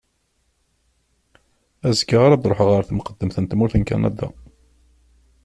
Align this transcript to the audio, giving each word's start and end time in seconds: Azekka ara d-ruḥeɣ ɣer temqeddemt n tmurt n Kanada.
Azekka 1.87 2.17
ara 2.25 2.41
d-ruḥeɣ 2.41 2.69
ɣer 2.71 2.83
temqeddemt 2.85 3.37
n 3.39 3.45
tmurt 3.45 3.75
n 3.77 3.83
Kanada. 3.89 4.27